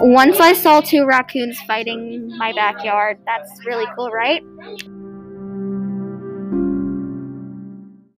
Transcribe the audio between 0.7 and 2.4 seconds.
two raccoons fighting